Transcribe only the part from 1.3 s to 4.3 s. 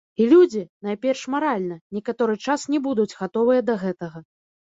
маральна, некаторы час не будуць гатовыя да гэтага.